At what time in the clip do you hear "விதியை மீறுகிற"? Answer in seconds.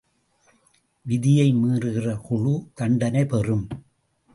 1.01-2.21